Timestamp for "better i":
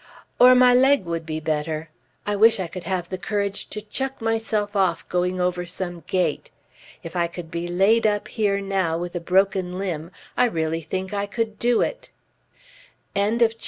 1.39-2.35